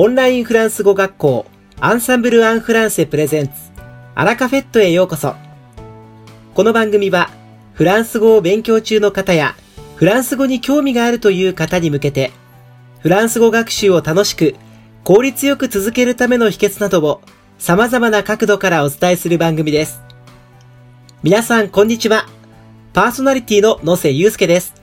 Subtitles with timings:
[0.00, 1.44] オンラインフランス語学校
[1.80, 3.52] アンサンブル・アン・フランセプレゼンツ
[4.14, 5.34] アラカフェットへようこそ。
[6.54, 7.30] この番組は
[7.72, 9.56] フランス語を勉強中の方や
[9.96, 12.30] フランス語に興味があるという方に向けて
[13.00, 14.54] フランス語学習を楽しく
[15.02, 17.20] 効率よく続けるための秘訣などを
[17.58, 20.00] 様々な角度からお伝えする番組です。
[21.24, 22.28] 皆さんこんにちは。
[22.92, 24.74] パーソナリティの野瀬祐介です。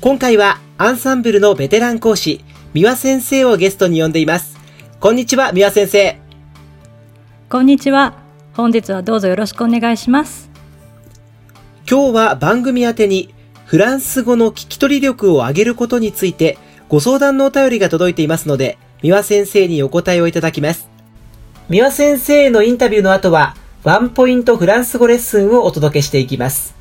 [0.00, 2.44] 今回はアンサンブルのベテラン講師、
[2.76, 4.58] 三輪先生をゲストに呼んでいます。
[5.00, 6.20] こんにちは、三輪先生。
[7.48, 8.12] こんにちは。
[8.52, 10.50] 本日はどうぞよろしくお願いします。
[11.90, 13.32] 今日は番組宛てに
[13.64, 16.58] フランス語の聞き取り力を上げることについて
[16.90, 20.90] ご相談のお便りが届いていますので、三輪先生にお答えをいただきます。
[21.70, 26.74] 三輪先生のインタビューの後は、ワンポイントフランス語レッスンをお届けしていきます。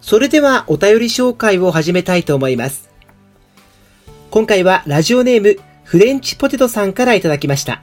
[0.00, 2.87] それではお便り紹介を始めたいと思います。
[4.30, 7.82] 今回はラジオネームフレンチポテトさんからいただきました。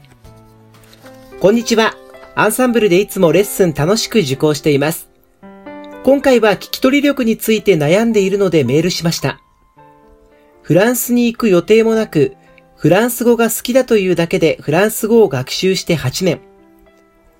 [1.39, 1.95] こんにちは。
[2.35, 5.09] アンサンブルでいつもレッスン楽しく受講しています。
[6.03, 9.41] 今回は聞き取り力について悩んでいるのでメールしました。
[10.61, 12.35] フランスに行く予定もなく、
[12.75, 16.41] フランス語が好きだというだけでフランス語を学習して8年。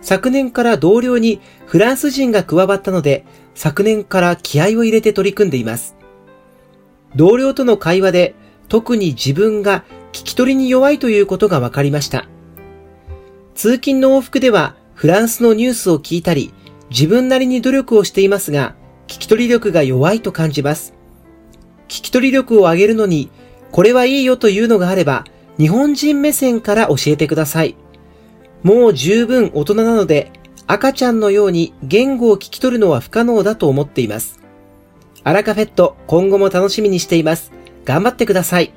[0.02, 5.95] 昨年から同僚にフランス人が加わったので、昨年から気合を入れて取り組んでいます。
[7.16, 8.36] 同僚との会話で
[8.68, 12.28] 特に自分が聞き取りに弱いということが分かりました。
[13.54, 16.54] 通勤の往復ではフランスのニュースを聞いたり、
[16.90, 18.76] 自分なりに努力をしていますが、
[19.08, 20.94] 聞き取り力が弱いと感じます。
[21.88, 23.30] 聞き取り力を上げるのに、
[23.72, 25.26] これはいいよというのがあれば、
[25.58, 27.76] 日本人目線から教えてください。
[28.64, 30.32] もう十分大人なので、
[30.68, 34.40] 赤ちゃんのように言語を聞き取るのは不可能だと思っています。
[35.24, 37.52] アラカフェット、今後も楽しみにしています。
[37.86, 38.73] 頑張ってください。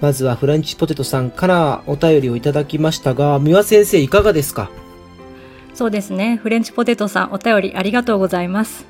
[0.00, 4.70] まずはフランチポテトさんからお便りをいただきましたが、三輪先生いかがですか？
[5.74, 6.36] そうですね。
[6.36, 8.84] フレンチポテトさんお便りありがとうございます。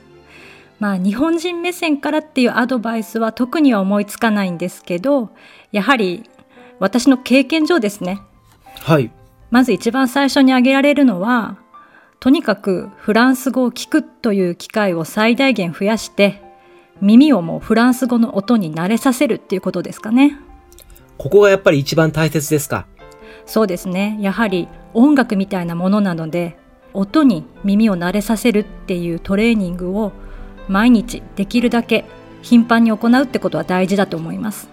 [0.78, 5.30] まあ日本人目線からっていうアドバイスは特には思いつかないんですけど、
[5.72, 6.30] やはり
[6.78, 8.20] 私の経験上ですね。
[8.80, 9.10] はい。
[9.50, 11.58] まず一番最初に挙げられるのは、
[12.20, 16.40] とにかくフランス語を聞くという機会を最大限増やして、
[17.00, 20.38] 耳をもうフランス語の音に慣れさせるっていうことですかね。
[21.18, 22.86] ここがやっぱり一番大切ですか？
[23.46, 24.18] そうですね。
[24.20, 26.56] やはり音楽みたいなものなので、
[26.92, 30.12] 音に耳を慣れさせるっていうトレーニングを
[30.68, 32.04] 毎日できるだけ
[32.42, 34.68] 頻繁に行うってことは大事だと思います。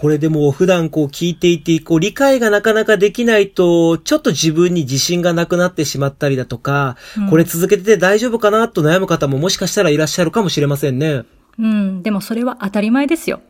[0.00, 11.24] これでも普段こう聞いていて、こう理解がなかなかできないと、ちょっと自分に自信がなくなってしまったりだとか、うん、これ続けてて大丈夫かなと悩む方ももしかしたらいらっしゃるかもしれませんね。
[11.58, 13.40] うん、でもそれは当たり前ですよ。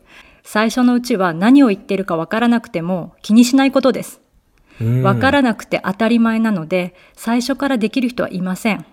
[0.43, 4.19] 最初のうちは何を言ってるかわからなくても気にしないことです。
[5.03, 8.85] わからなくて当たり前なので、最初からできる人はいません。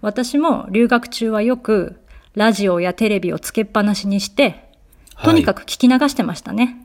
[0.00, 2.00] 私も留学中はよく
[2.34, 4.71] ラジオやテレビをつけっぱなしにして、
[5.22, 6.64] とにかく聞き流してましたね。
[6.64, 6.76] はい、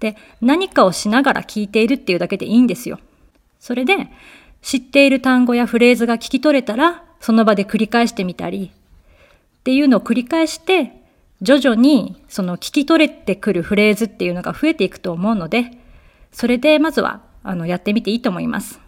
[0.00, 2.98] で、何かをしながら聞いているっていうだけでいいんですよ。
[3.60, 4.08] それで、
[4.62, 10.92] 知っている単語やフレーズが聞き取れたら、その場で繰り返してみたり、っていうのを繰り返して、
[11.40, 15.72] 徐々にその聞き取れてくるフレーズっていうのが増えていくと思うので、
[16.32, 18.80] それでまずはあのやってみていいと思います。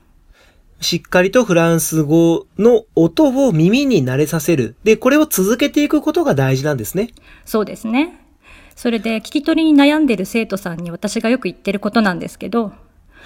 [0.80, 4.76] しっかりとフランス語の音を耳に慣れさせる。
[4.82, 7.10] で、これを続けていくことが大事なんですね。
[7.44, 8.19] そうですね。
[8.76, 12.72] それで聞き取りに悩んでる生徒さんに私がよく言ってることなんですけど、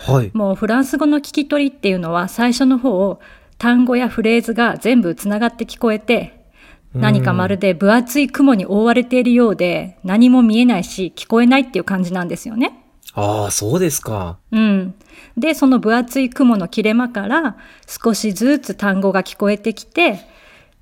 [0.07, 0.31] はい。
[0.35, 3.21] もうフランス語の聞き取りっていうのは最初の方、
[3.59, 6.45] 単語やフレーズが全部つながって聞こえて、
[6.93, 12.85] 何かまるで分厚い雲に覆われているようで何も見えないし聞こえないっていう感じなんですよね。
[13.15, 14.39] ああ、そうですか。
[14.51, 14.95] うん。
[15.37, 17.57] で、その分厚い雲の切れ間から
[17.87, 20.21] 少しずつ単語が聞こえてきて、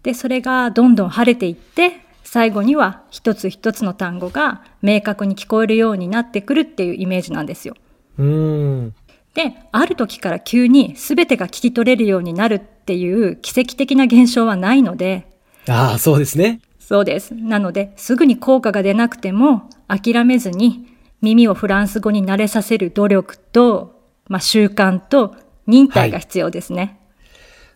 [0.02, 2.00] で、それがどんどん晴れていって、
[2.32, 7.74] 最後には一つ一つの単語が明確に聞こえるようになってくるっていうイメージなんですよ。
[8.16, 8.94] うん。
[9.34, 15.26] で、ある時から急に全てが聞き取れるようになるっていう奇跡的な現象はないので。
[15.68, 16.62] ああ、そうですね。
[16.78, 17.34] そうです。
[17.34, 20.86] なので、すぐに効果が出なくても諦めずに
[21.20, 25.36] 耳をフランス語に慣れさせる努力と、まあ、習慣と
[25.66, 26.98] 忍耐が必要ですね。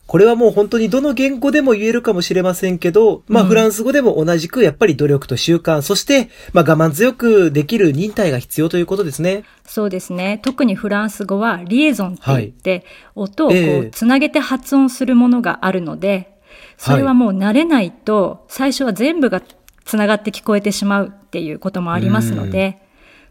[0.09, 9.43] はいこれはもう本当にどの言語でも言えるかもしれませんけど、まあフランス語でも同じくやっぱり努力と習慣、うん、そしてまあ我慢強くできる忍耐が必要ということですね。
[9.67, 10.39] そうですね。
[10.43, 12.85] 特にフランス語はリエゾンって言って、はい、
[13.17, 16.39] 音をこうつなげて発音するものがあるので、
[16.79, 19.43] それはもう慣れないと最初は全部が
[19.85, 22.81] つながって聞こえてしまうっていうこともありますので、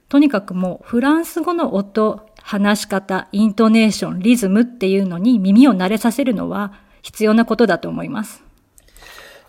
[0.09, 8.43] とにかくもうフランス語の音、話し方、イントネーション、リズムっていうのに耳を慣れさせるのは必要なことだと思います。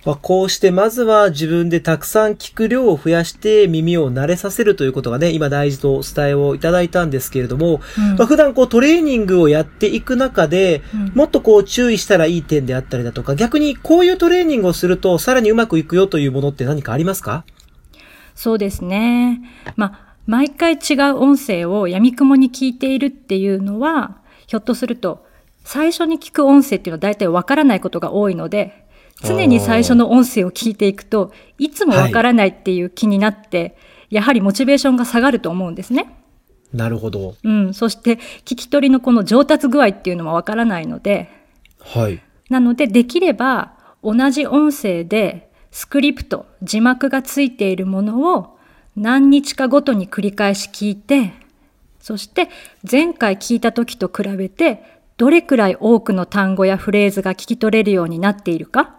[0.07, 17.45] まあ、こうしてまずは自分でたくさん聞く量を増やして耳を慣れさせるということがね、今大事とお伝えをいただいたんですけれども、うん、まあ、普段こうトレーニングをやっていく中で、うん、もっとこう注意したらいい点であったりだとか、逆にこういうトレーニングをするとさらにうまくいくよというものって何かありますか？
[18.35, 19.43] そうですね。
[19.75, 25.27] まあ、毎回違う音声を闇雲に聞いているっていうのは、ひょっとすると
[25.67, 28.87] 最初に聞く音声っていうのは大体わからないことが多いので、
[29.23, 33.75] 常に最初の音声を聞いていくと、いつもわからないっていう気になって、はい、
[34.11, 36.23] やはりモチベーションが下がると思うんですね。
[36.73, 37.35] なるほど。
[37.43, 37.75] うん。
[37.75, 41.31] そして、聞き取りのこの上達具合っていうのもわからないので、
[41.81, 42.23] はい。
[42.49, 43.73] なので、できれば、
[44.05, 48.56] 同じ音声で、スクリプト、字幕がついているものを
[48.97, 51.33] 何日かごとに繰り返し聞いて、
[52.01, 52.49] そして
[52.91, 54.83] 前回聞いた時と比べて
[55.17, 58.97] どれくらい多くの単語やフレーズが聞き取れるようになっているか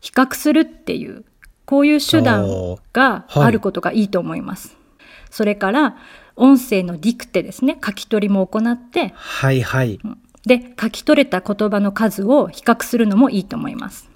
[0.00, 1.24] 比較するっていう、
[1.64, 2.46] こういう手段
[2.92, 4.68] があることがいいと思います。
[4.68, 5.96] はい、それから、
[6.36, 9.98] 音声のディクテですね、書き取りも行って、はいはい。
[10.44, 14.08] で、書き取れた言葉の数を比較するのもいいと思います。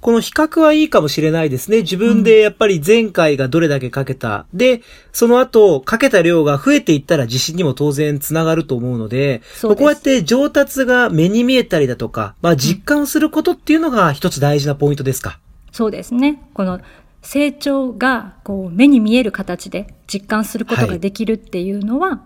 [0.00, 1.78] この比較はいいかもしれないですね。
[1.78, 4.46] 自分でやっぱり前回がどれだけかけた。
[4.52, 4.82] うん、で、
[5.12, 15.40] その後、かけた量が増えていったら自信にも当然つながると思うので、こうやって上達が目に見えたりだとか、まあ実感することっていうのが一つ大事なポイントですか？
[15.68, 16.40] うん、そうですね。
[16.54, 16.80] この
[17.22, 22.18] 成長がこう目に見える形で実感することができるっていうのは、はい、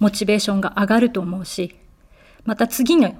[0.00, 1.76] モチベーションが上がると思うし、
[2.44, 3.14] また次の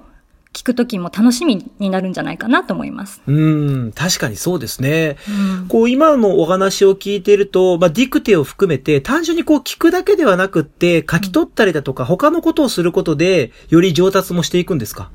[0.51, 3.21] 聞くときも楽しみになるんじゃないかなと思います。
[3.27, 5.17] うん、確かにそうですね。
[5.61, 15.11] うん、こう、今のお話を聞いていると、まあ、ディクテを含めて、単純にこう、聞くだけではなくって、書き取ったりだとか、他のことをすることで、より上達もしていくんですか？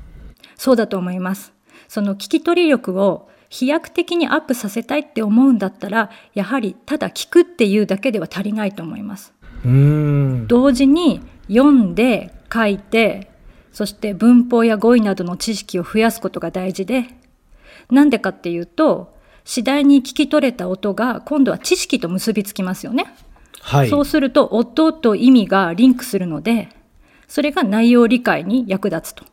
[0.55, 1.51] そうだと思います。
[1.89, 9.33] その聞き取り力を飛躍的にアップさせたいって思うんだったら、やはりただ聞くっていうだけでは足りないと思います。
[9.65, 13.31] うん同時に読んで書いて
[13.75, 17.07] そして文法や語彙などの知識を増やすことが大事で、
[17.91, 19.13] なんでかっていうと、
[19.43, 23.13] 次第に聞き取れた音が今度は知識と結びつきますよね。
[23.59, 23.89] はい。
[23.89, 26.69] そうすると音と意味がリンクするので、
[27.27, 29.25] それが内容理解に役立つと。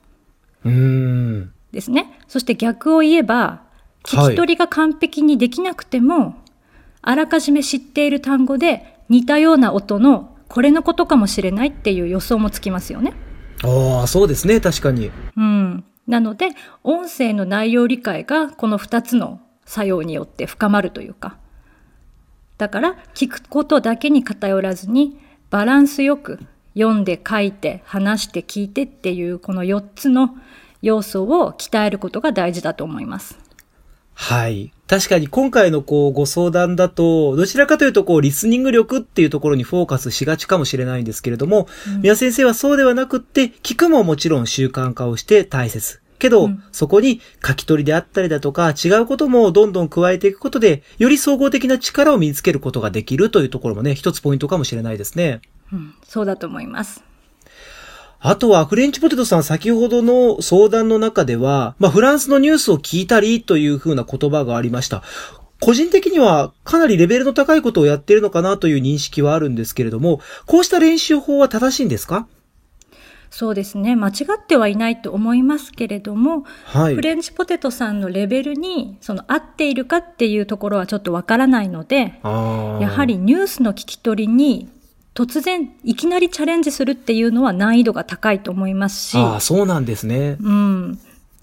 [0.64, 1.52] うん。
[1.70, 2.18] ですね。
[2.26, 3.62] そして逆を言えば、
[4.02, 6.34] 聞き取りが完璧にできなくても、はい、
[7.02, 13.12] あらかじめ知っている単語で似たような音のこれのことかもしれないっていう予想もつきますよね。
[13.62, 15.11] ああ、そうですね、確かに。
[15.37, 15.85] うん。
[16.06, 16.49] なので、
[16.82, 21.37] 音声の内容理解がこの2つの作用によって深まるというか。
[22.59, 25.19] だから、聞くことだけに偏らずに、
[25.50, 26.41] バランスよく
[26.75, 30.37] 読んで書いて話して聞いてっていうこの4つの
[30.81, 33.38] 要素を鍛えることが大事だと思います。
[34.14, 34.73] はい。
[34.87, 46.00] 確かに今回のこうご相談だと、どちらかというとこうリスニング力っていうところにフォーカスしがちかもしれないんですけれども、うん、宮先生はそうではなくって、聞くももちろん習慣化をして大切。
[46.19, 55.40] けど、うん、そこに書き取りであったりだとか、違うこともどんどん加えていくことで、より総合的な力を身につけることができるというところもね、一つポイントかもしれないですね。
[55.73, 57.02] うん、そうだと思います。
[58.25, 65.02] あとは、フレンチポテトさん先ほどの相談の中では、まあ、フランスのニュースを聞いたりというふうな言葉がありました。
[65.61, 72.29] 個人的にはかなりレベルの高いことをやっているのかなという認識はあるんですけれども、こうした練習法は正しいんですか？
[73.31, 73.97] そうですね。
[73.97, 82.31] 間違ってはいないと思いますけれども、はい、フレンチポテトさんのレベルに、その合っているかっていうところはちょっとわからないので、や
[82.88, 84.69] はりニュースの聞き取りに
[85.14, 89.19] 突然いきなりチャレンジするっていうのは難易度が高いと思いますし。
[89.19, 90.37] ああ、そうなんですね。
[90.40, 90.99] うん。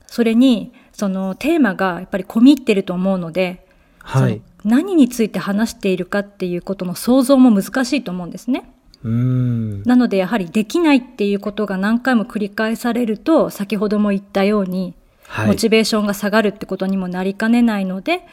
[0.08, 3.66] それに、そのテーマがやっぱり込み入ってると思うので、
[4.00, 4.42] はい。
[4.64, 8.72] 何について話しているかっていうことの想像も難しいと思うんですね。
[9.04, 14.94] うんなのでやはりできないっていうことが何回も繰り返されると先ほども言ったように、
[15.28, 18.24] はい、モチベーションが下がるってことにもなりかねないので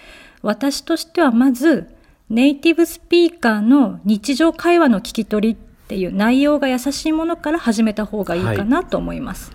[0.43, 1.95] 私としてはまず
[2.29, 5.57] ネイティブスピーカーの日常会話の聞き取りっ
[5.87, 9.53] ていう内容が優しいものから始めた方がいいかなと思います。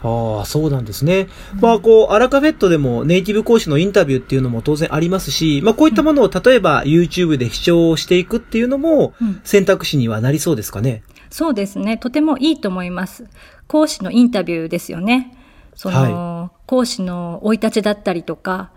[0.00, 1.26] はい、ああ、そうなんですね。
[1.54, 11.02] うん、まあ、こう、アラカフェットでもネイティブ講師のインタビューっていうのも当然ありますし、まあ、こういったものを例えば YouTube で視聴していくっていうのも選択肢にはなりそうですかね？
[11.06, 11.98] うん、そうですね。
[11.98, 13.24] とてもいいと思います。
[13.66, 15.36] 講師のインタビューですよね。
[15.74, 18.70] その、はい、講師の生い立ちだったりとか、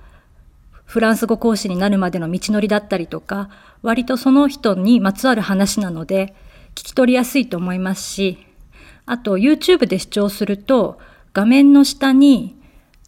[0.88, 3.50] フランス語講師になるまでの道のりだったりとか、
[3.84, 6.34] 割とその人にまつわる話なので、
[6.76, 8.48] 聞き取りやすいと思いますし、
[9.06, 11.00] あと YouTube で視聴すると
[11.34, 12.56] 画面の下に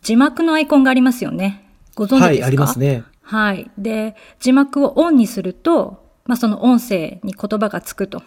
[0.02, 1.66] 字幕のアイコンがありますよね。
[1.96, 2.26] ご存知ですか？
[2.26, 3.04] はい、ありますね。
[3.22, 3.72] はい。
[3.78, 8.24] で、字幕をオンにすると、まあ、その音声に言葉がつくと。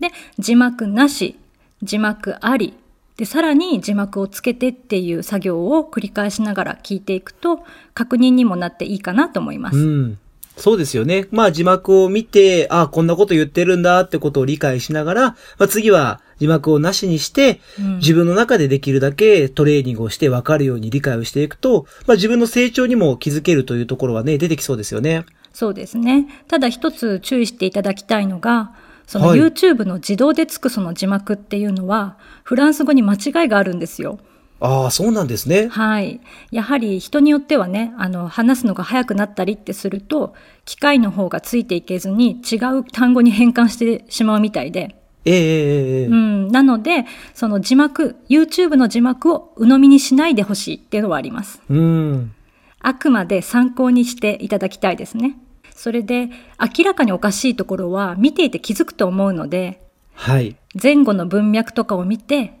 [0.00, 1.38] で、字幕なし、
[1.82, 2.74] 字幕あり、
[3.16, 9.78] で、さらに字幕をつけてっていう作業を繰り返しながら聞いていくと、確認にもなっていいかなと思います。
[9.78, 10.18] うん。
[10.56, 11.26] そうですよね。
[11.32, 25.24] まあ字幕を見て、あこんなこと言ってるんだってことを理解しながら、まあ次は字幕をなしにして、うん自分の中でできるだけトレーニングをして分かるように理解をしていくと、まあ自分の成長にも気づけるというところはね、出てきそうですよね。
[25.52, 26.26] そうですね。
[26.48, 28.72] ただ一つ注意していただきたいのが、
[29.06, 34.18] そのはい YouTube の自動でつくその字幕っていうのは、フランス語に間違いがあるんですよ。
[34.60, 35.68] ああ、そうなんですね。
[35.68, 36.20] はい。
[36.50, 40.34] やはり人によってはね、あの、話すのが早くなったりってすると、
[40.64, 44.96] 機械の方がついていけずに違う単語に変換してしまうみたいで。
[45.26, 46.48] ええええええうん。
[46.48, 51.60] なので、その字幕、YouTube の字幕を鵜呑みにしないでほしいっていうのはあります。
[51.68, 52.32] うん。
[52.80, 55.36] あくまで参考にしていただきたいですね。
[55.74, 59.82] それで、明らかにおかしいところは見ていて気づくと思うので、
[60.14, 60.56] はい。
[60.80, 62.58] 前後の文脈とかを見て、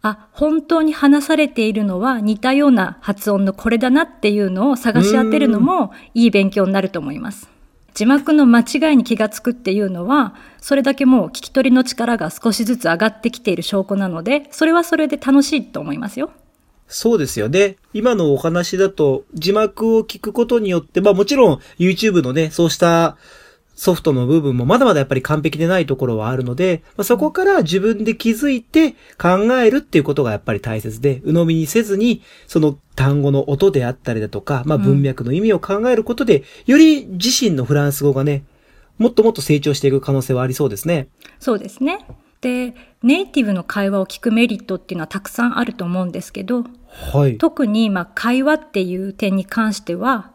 [0.00, 7.48] あ、本当に話されているのは似たような発音のこれだなっていうのを探し当てるのもいい勉強になると思います。
[7.94, 16.30] 字幕の間違いに気がつくっていうのは、それだけもう聞き取りの力が少しずつ上がってきている証拠なので、それはそれで楽しいと思いますよ。
[16.92, 17.76] そうですよね。
[17.94, 23.16] 今のお話だと、字幕を聞くことによって、まあもちろん YouTube のね、そうした
[23.74, 38.44] ソフトの部分もまだまだやっぱり完璧でないところはあるので、まあ、そこから自分で気づいて考えるっていうことがやっぱり大切で、鵜呑みにせずに、その単語の音であったりだとか、まあ文脈の意味を考えることで、より自身のフランス語がね、
[38.98, 41.08] もっともっと成長していく可能性はありそうですね。
[41.40, 42.06] そうですね。
[42.42, 46.64] で、ネイティブの会話を聞くメリットっていうのはたくさんあると思うんですけど、
[47.12, 47.38] はい。
[47.38, 50.32] 特にまあ会話っていう点に関しては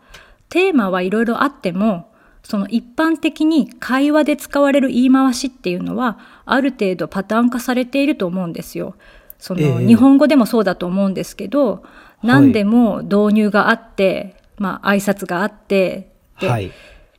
[0.49, 2.11] テーマはいろいろあっても
[2.41, 8.95] その一般的に会話で使われる言い回しっていうのはある程度パターン化されていると思うんですよ。
[9.37, 11.83] その、ええ日本語でもそうだと思うんですけど、
[12.23, 16.09] 何でも導入があって、まあ挨拶があって
[16.39, 16.71] ではい。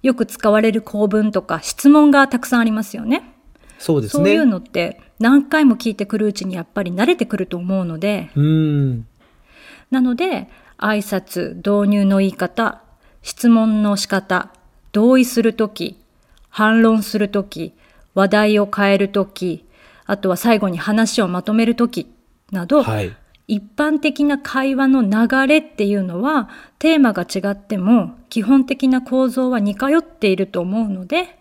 [0.02, 3.37] よく使われる構文とか質問がたくさんありますよね。
[3.78, 4.24] そうですね。
[4.24, 9.06] そういうのって何回も聞いてくるうちにやっぱり慣れてくると思うので、うーん。
[9.90, 12.82] なので、挨拶、導入の言い方、
[13.22, 14.50] 質問の仕方、
[14.92, 15.98] 同意するとき、
[16.50, 17.74] 反論するとき、
[18.14, 19.64] 話題を変えるとき、
[20.06, 22.06] あとは最後に話をまとめるとき
[22.50, 23.14] など、はい。
[23.48, 31.38] 一般的な会話の流れっていうのはテーマが違っても基本的な構造は似通っていると思うので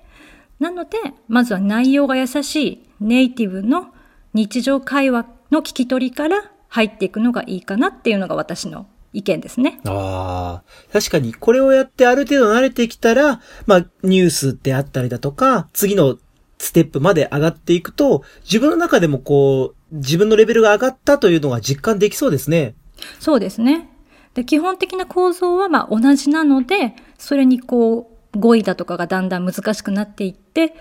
[0.59, 0.97] なので
[1.27, 3.87] まずは内容が優しいネイティブの
[4.33, 9.79] 日常会話の聞き取りから入っていくのがいいかなっていうのが私の意見ですね。
[9.85, 16.17] ああ、確かにこれをやってある程度慣れてきたら、まあニュースであったりだとか、次の
[16.59, 22.75] ステップまで上がっていくと、自分の中でもこう、自分のレベルが上がったというのが実感できそうですね。
[23.19, 23.89] そうですね。
[24.33, 30.71] で基本的な構造はまあ同じなのでそれにこう語彙だとかがだんだん難しくなっていってっ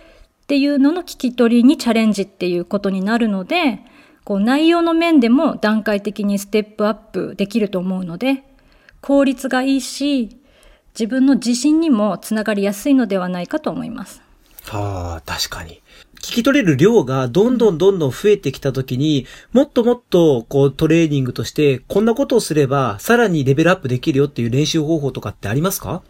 [0.47, 3.81] ていうのの聞き取りにチャレンジっていうことになるので
[4.25, 8.43] こう内容の面でも段階的にステップアップできると思うので
[9.01, 10.41] 効率がいいし
[10.99, 14.23] 自分の自信にもつながりやすいのではないかと思います。
[14.71, 15.83] ああ、確かに。
[16.23, 26.03] 聞き取れる量がどんどんどんどん増えてきたときに、もっともっとこうトレーニングとして、こんなことをすればさらにレベルアップできるよっていう練習方法とかってありますか？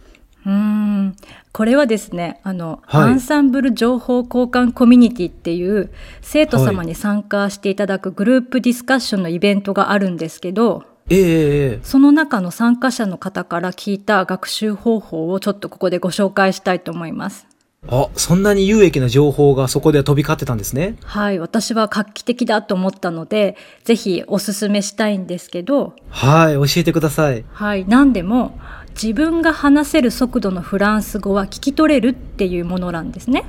[0.47, 1.17] うーん
[1.53, 17.47] これはですねあの、はいアンサンブル情報交換コミュニティっていう生徒様に参加していただくグループディスカッションのイベントがあるんですけどええええその中の参加者の方から聞いた学習方法をちょっとここでご紹介したいと思います。
[17.89, 20.97] あ、そんなに有益な情報がそこでは飛び交ってたんですね。
[21.05, 27.45] はい、私は画期的だと思ったので、ぜひおすすめしたいんですけど、はい、教えてください。
[27.53, 28.59] はい、何でも
[29.01, 33.45] 自分が話せる速度のフランス語は聞き取れるっていうものなんですね。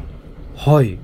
[0.56, 1.00] はい。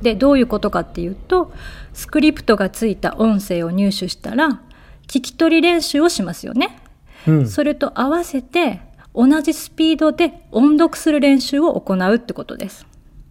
[0.00, 1.52] でどういうことかっていうと
[1.92, 4.62] スクリプトがついた音声を入手したら
[5.08, 6.78] 聞き取り練習をしますよね。
[7.26, 7.48] うん。
[7.48, 8.80] それと合わせて
[9.14, 12.86] 同じスピードで音読する練習を行うってことです。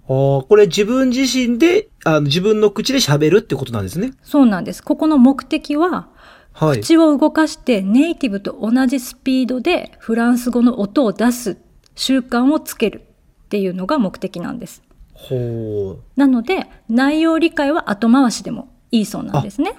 [0.10, 4.12] あーこれ自分自身で、あの、自分の口で喋るってことなんですね。
[4.24, 4.82] そうなんです。
[4.82, 6.17] ここの目的ははい。
[6.60, 11.58] 口を動かしてネイティブと同じスピードでフランス語の音を出す
[11.96, 13.02] 習慣をつける
[13.46, 14.82] っていうのが目的なんです。
[15.14, 16.20] ほう。
[16.20, 19.76] なので、内容理解は後回しでもいいそうなんですね。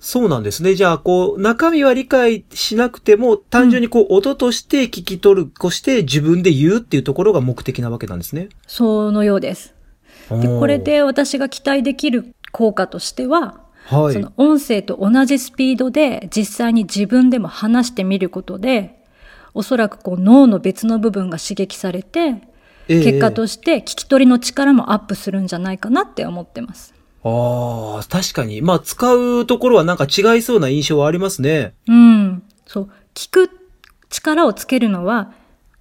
[0.00, 0.74] そうなんですね。
[0.74, 8.50] じゃあ、こう、中身は理解しなくても、単純にこう、音として聞き取る、こして自分で言うっていうところが目的なわけなんですね。
[8.66, 9.74] そのようです。
[10.30, 19.02] で、これで私が期待できる効果としては、はい、その音声と同じスピードで実際に自分でも話してみることで、
[19.54, 22.42] おそらくこう脳の別の部分が刺激されて、
[22.88, 26.94] えー、結果として聞き取りの力もアップするんじゃないかなって思ってます。
[27.24, 28.60] ああ、確かに。
[28.60, 31.74] まあ、使うところはなんか違いそうな印象はありますね。
[31.88, 32.42] うん。
[32.66, 32.90] そう。
[33.14, 33.50] 聞く
[34.10, 35.32] 力をつけるのは、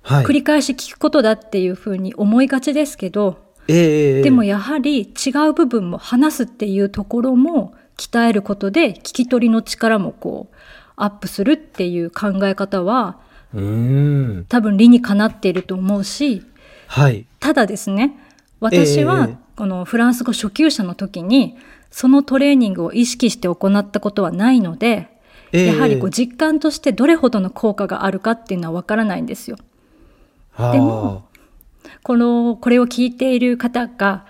[0.02, 10.56] はい、繰り返し聞くことだっていうふうに思いがちですけど、えー、でもやはり違う部分も話すっていうところも鍛えることで聞き取りの力もこう
[10.96, 13.20] アップするっていう考え方は
[13.54, 14.46] うん。
[14.50, 16.44] 多分理にかなっていると思うし、
[16.88, 18.18] はい、ただですね
[18.60, 21.58] 私はこのフランス語初級者の時に
[21.92, 25.08] そのトレーニングを意識して行ったことはないので、
[25.52, 29.58] やはりこう実感としてどれほどの効果があるかっていうのはわからないんですよ。
[30.58, 31.26] でも
[32.04, 34.26] この、これを聞いている方が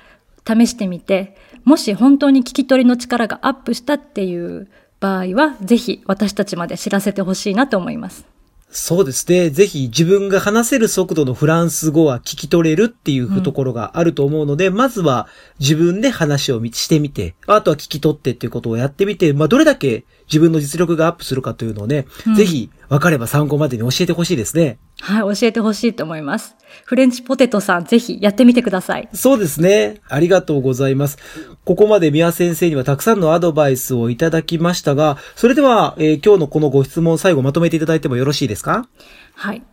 [0.48, 4.70] 試してみて、もし本当に聞き取りの力がアップしたっていう
[5.00, 8.26] 場合は、ぜひ私たちまで知らせてほしいなと思います。
[8.70, 9.50] そうですね。
[9.52, 15.28] ぜひ自分が話せる速度のフランス語は聞き取れるっていうところがあると思うので、うん、まずは
[15.60, 24.78] 自分で話をしてみて、あとは聞き取ってっていうことをやってみて、まあどれだけ自分の実力がアップするかというのをね、うん、ぜひ分かれば参考までに教えてほしいですね。
[25.02, 26.56] はい、教えてほしいと思います。
[26.86, 29.10] フレンチポテトさん、ぜひやってみてください。
[29.14, 30.02] そうですね。
[30.10, 31.18] ありがとうございます。
[31.64, 38.88] ここまで宮先生にはたくさんのアドバイスをいただきましたが、それでは、えー、今日のこのご質問最後まとめていただいてもよろしいですか？
[39.36, 39.64] はい。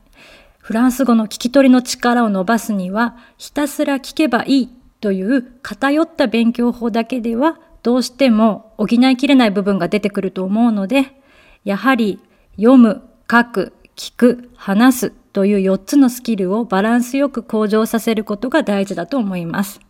[0.59, 4.69] フランス語の聞き取りの力を伸ばすには、ひたすら聞けばいい
[5.01, 11.21] という偏った勉強法だけでは、どうしても補いきれない部分が出てくると思うので、
[11.65, 12.21] やはり
[12.57, 19.81] 読む、書く、聞く、話すという4つのスキルをバランスよく向上させることが大事だと思います。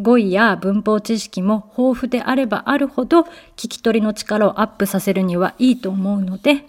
[0.00, 3.22] 語彙や文法知識も豊富であればあるほど
[3.56, 6.64] 聞き取りの力をアップさせるにはいいと思うので、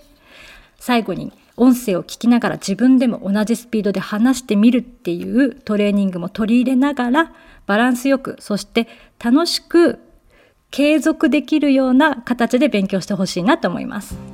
[0.77, 7.31] 最後に音声を聞きながら自分でも同じスピードで話してみるっていうトレーニングも取り入れながら
[7.65, 8.89] バランスよく、そして
[9.23, 9.99] 楽しく
[10.71, 14.32] 継続できるような形で勉強してほしいなと思います。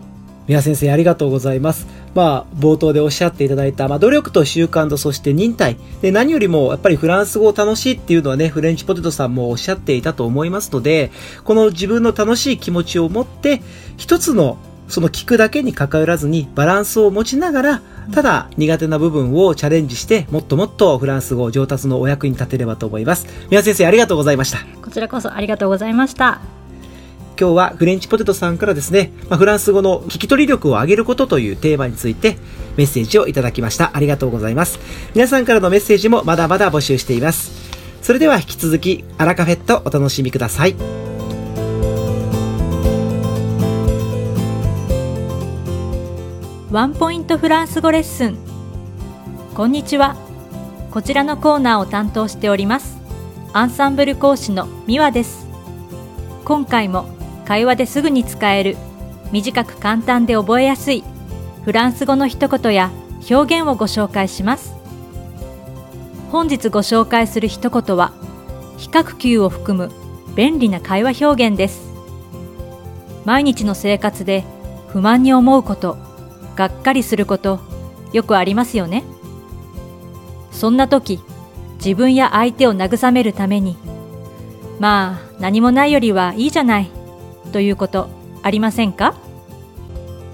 [0.50, 1.88] 宮先生ありがとうございます。
[2.16, 5.78] まあ、冒頭でおっしゃっていただいた、まあ、努力と習慣とそして忍耐。
[6.02, 11.12] で、何よりも、やっぱりフランス語を楽しいっていうのはね、フレンチポテトさんもおっしゃっていたと思いますので、
[11.44, 13.62] この自分の楽しい気持ちを持って、
[13.96, 14.58] 一つの
[14.88, 17.82] その聞くだけに関わらずにバランスを持ちながら、
[18.12, 23.28] ただ苦手な部分をチャレンジして、もっともっとフランス語上達のお役に立てればと思います。
[23.52, 24.58] 宮先生ありがとうございました。
[24.82, 26.42] こちらこそありがとうございました。
[27.40, 32.38] 今日はフレンチポテトさんからですね、まあ、フランス語の聞き取り力を上げることというテーマについて
[32.76, 33.96] メッセージをいただきました。
[33.96, 34.78] ありがとうございます。
[35.16, 37.72] 皆さんからのメッセージもまだまだ募集しています。
[38.02, 40.76] それでは引き続き、アラカフェットお楽しみください。
[46.72, 48.38] ワンポイントフランス語レッスン。
[49.56, 50.18] こんにちは。
[50.92, 52.98] こちらのコーナーを担当しております。
[53.54, 55.48] アンサンブル講師のミワです。
[56.44, 57.19] 今回も
[57.50, 58.78] 会話ですぐに使える。
[59.32, 61.04] 短く簡単で覚えやすい。
[61.66, 62.92] フランス語の一言や
[63.28, 64.76] 表現をご紹介します。
[66.32, 68.14] 本日ご紹介する一言は
[68.78, 69.92] 比較級を含む
[70.36, 71.90] 便利な会話表現です。
[73.26, 74.44] 毎日の生活で
[74.90, 75.98] 不満に思うこと
[76.56, 77.62] がっかりすること
[78.14, 79.04] よくありますよね。
[80.52, 81.20] そんな時
[81.84, 83.76] 自分や相手を慰めるために
[84.80, 86.99] まあ何もないよりはいいじゃない。
[87.52, 88.10] ということ
[88.44, 89.16] ありませんか？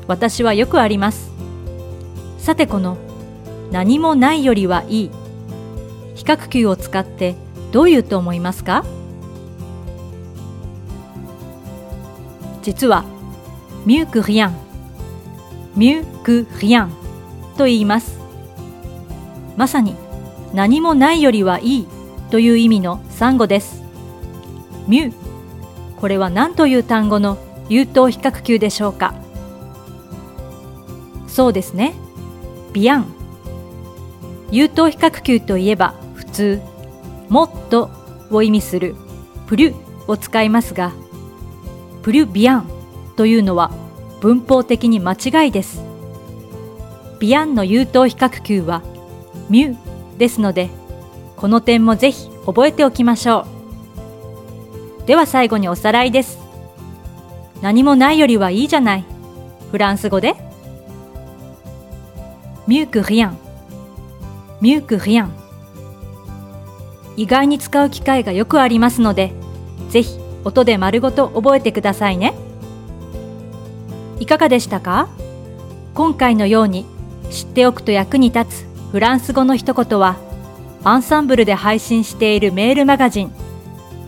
[0.08, 1.32] 私はよくあります。
[2.38, 2.98] さてこの
[3.72, 5.12] 何もないよりはいい。
[6.16, 7.36] 比較級を使って
[7.72, 8.86] どういうと思いますか？
[12.62, 13.04] 実は
[13.86, 14.56] ミュークリアン。
[15.76, 16.92] ミュークリアン
[17.58, 18.20] と言います。
[19.58, 19.96] まさに
[20.54, 21.88] 何もないよりはいい
[22.30, 23.84] という意味のサンゴです。
[24.88, 25.14] ミュー
[26.06, 29.16] これは何という単語の優等比較級でしょうか？
[31.26, 31.96] そうですね。
[32.74, 33.08] ビアン。
[34.52, 36.62] 優等比較級といえば普通。
[37.28, 37.90] もっと
[38.30, 38.96] を意味する。
[39.48, 39.76] プリュ
[40.08, 40.94] を使いますが
[42.04, 42.70] プリュビアン
[43.16, 43.72] というのは
[44.22, 45.82] 文法的に間違いです。
[47.20, 48.84] ビアンの優等比較級は
[49.50, 49.78] ミュ
[50.20, 50.70] ですので
[51.36, 53.55] この点もぜひ覚えておきましょう。
[55.06, 56.40] では最後におさらいです。
[57.62, 59.06] 何もないよりはいいじゃない。
[59.72, 60.36] フランス語で
[62.68, 63.38] ミュークリアン。
[64.62, 65.32] ミュークリアン。
[67.18, 69.32] 意外に使う機会がよくありますので、
[69.90, 72.34] ぜひ音で丸ごと覚えてくださいね。
[74.20, 75.08] いかがでしたか？
[75.94, 76.86] 今回のように
[77.30, 80.18] 知っておくと役に立つフランス語の一言は、
[80.84, 83.32] アンサンブルで配信しているメールマガジン、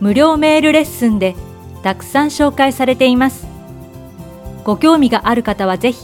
[0.00, 1.34] 無料メールレッスンで
[1.82, 3.46] たくさん紹介されています。
[4.64, 5.98] ご興味がある方はぜひ、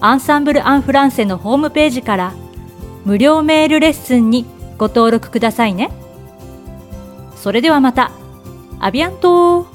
[0.00, 2.32] アンサンブル・アン・フランセのホームページから
[3.04, 4.46] 無料メールレッスンに
[4.78, 5.90] ご登録くださいね。
[7.36, 8.10] それではまた、
[8.80, 9.66] アビアント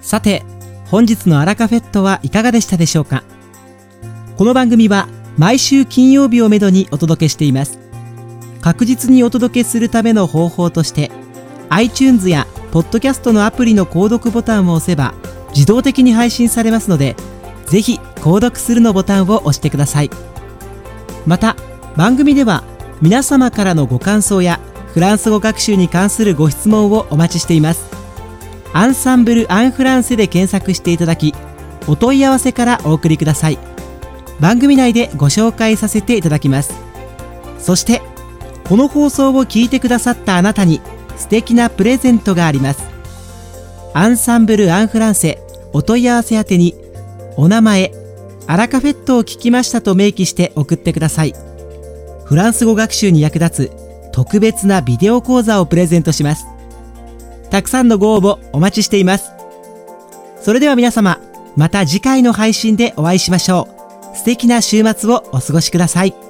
[0.00, 0.44] さて、
[0.90, 3.24] 本日のアラカフェットはいかがでしたでしょうか？
[4.36, 7.78] この番組は毎週金曜日をめどにお届けしています。
[8.62, 11.10] 確実にお届けするための方法として
[11.68, 15.14] iTunes やポッドキャストのアプリの購読ボタンを押せば
[15.50, 17.14] 自動的に配信されますので
[17.66, 20.10] ぜひ購読するのボタンを押してください。
[21.26, 21.56] また
[21.96, 22.64] 番組では
[23.00, 24.58] 皆様からのご感想や
[24.92, 27.86] フランス語学習に関するご質問をお待ちしています。
[28.72, 31.34] アンサンブル・アン・フランセで検索していただき
[31.86, 33.75] お問い合わせからお送りください。
[34.40, 36.74] 番組内でご紹介させていただきます
[37.58, 38.02] そして
[38.64, 40.80] この放送を聞いてくださったあなたに
[41.16, 42.82] 素敵なプレゼントがあります
[43.94, 46.74] アンサンブル・アン・フランセお問い合わせ宛てに
[47.36, 47.92] お名前
[48.46, 51.34] アラカフェットを聞きましたと明記して送ってください
[52.24, 56.46] フランス語学習に役立つ特別なビデオ講座をプレゼントします
[57.50, 59.32] たくさんのご応募お待ちしています。
[60.40, 61.20] それでは皆様、
[61.56, 63.75] また次回の配信でお会いしましょう。
[64.16, 66.25] 素敵な週末をお過ごしください。